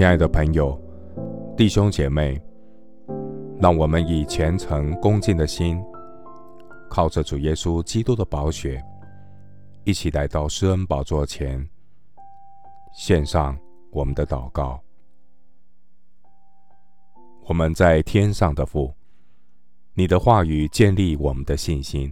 [0.00, 0.80] 亲爱的朋友、
[1.54, 2.40] 弟兄姐妹，
[3.60, 5.78] 让我们以虔诚恭敬的心，
[6.88, 8.82] 靠着主耶稣基督的宝血，
[9.84, 11.68] 一起来到施恩宝座前，
[12.94, 13.54] 献上
[13.90, 14.80] 我们的祷告。
[17.44, 18.90] 我们在天上的父，
[19.92, 22.10] 你的话语建立我们的信心，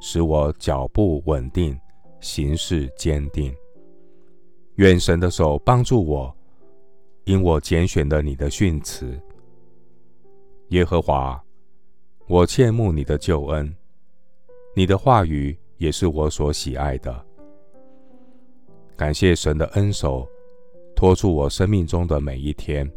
[0.00, 1.78] 使我脚步稳定，
[2.18, 3.54] 行事坚定。
[4.74, 6.36] 愿神的手帮助我。
[7.24, 9.20] 因我拣选了你的训词，
[10.68, 11.40] 耶和华，
[12.26, 13.74] 我切慕你的救恩，
[14.74, 17.24] 你的话语也是我所喜爱的。
[18.96, 20.28] 感谢神的恩手
[20.96, 22.90] 托住我生命中的每一天。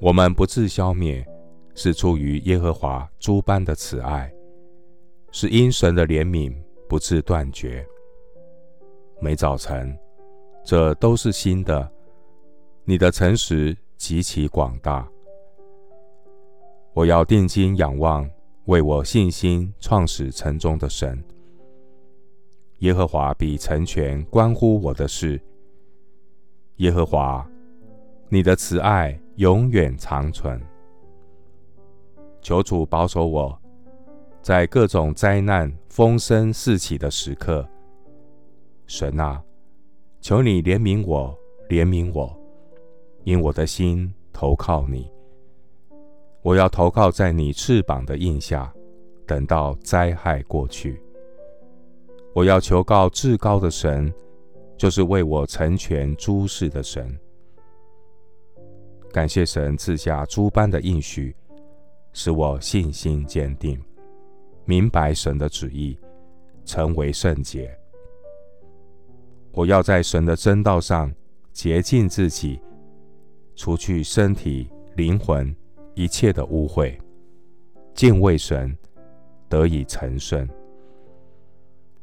[0.00, 1.26] 我们不致消灭，
[1.74, 4.32] 是出于耶和华诸般的慈爱，
[5.32, 6.54] 是因神的怜悯
[6.88, 7.86] 不致断绝。
[9.20, 9.96] 每早晨，
[10.64, 11.92] 这都是新的。
[12.88, 15.06] 你的诚实极其广大，
[16.94, 18.26] 我要定睛仰望
[18.64, 21.22] 为我信心创始成终的神。
[22.78, 25.38] 耶和华必成全关乎我的事。
[26.76, 27.46] 耶和华，
[28.30, 30.58] 你的慈爱永远长存。
[32.40, 33.60] 求主保守我，
[34.40, 37.68] 在各种灾难风声四起的时刻。
[38.86, 39.42] 神啊，
[40.22, 42.37] 求你怜悯我，怜悯我。
[43.24, 45.10] 因我的心投靠你，
[46.42, 48.72] 我要投靠在你翅膀的荫下，
[49.26, 51.02] 等到灾害过去。
[52.34, 54.12] 我要求告至高的神，
[54.76, 57.18] 就是为我成全诸事的神。
[59.12, 61.34] 感谢神赐下诸般的应许，
[62.12, 63.78] 使我信心坚定，
[64.64, 65.98] 明白神的旨意，
[66.64, 67.76] 成为圣洁。
[69.52, 71.12] 我要在神的真道上
[71.52, 72.60] 洁净自己。
[73.58, 75.52] 除去身体、灵魂
[75.94, 76.96] 一切的污秽，
[77.92, 78.78] 敬畏神，
[79.48, 80.48] 得以成圣。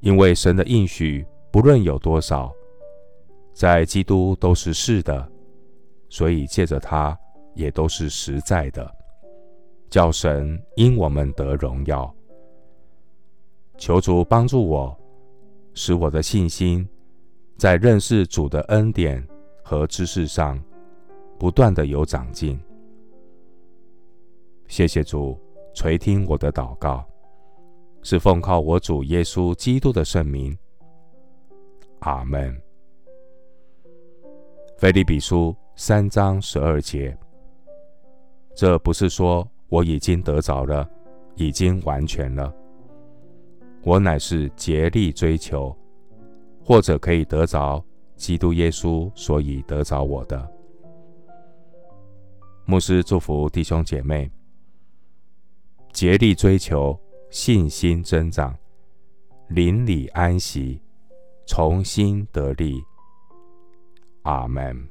[0.00, 2.50] 因为神的应许不论有多少，
[3.52, 5.30] 在基督都是是的，
[6.08, 7.16] 所以借着他
[7.54, 8.90] 也都是实在的，
[9.90, 12.12] 叫神因我们得荣耀。
[13.76, 14.98] 求主帮助我，
[15.74, 16.88] 使我的信心
[17.58, 19.22] 在认识主的恩典
[19.62, 20.58] 和知识上。
[21.42, 22.56] 不断的有长进，
[24.68, 25.36] 谢谢主
[25.74, 27.04] 垂听我的祷告，
[28.00, 30.56] 是奉靠我主耶稣基督的圣名。
[31.98, 32.56] 阿门。
[34.78, 37.18] 腓利比书三章十二节，
[38.54, 40.88] 这不是说我已经得着了，
[41.34, 42.54] 已经完全了，
[43.82, 45.76] 我乃是竭力追求，
[46.64, 50.48] 或者可以得着基督耶稣，所以得着我的。
[52.64, 54.30] 牧师祝福弟兄姐妹，
[55.92, 58.56] 竭力追求信心增长，
[59.48, 60.80] 邻里安息，
[61.46, 62.80] 重新得力。
[64.22, 64.88] 阿门。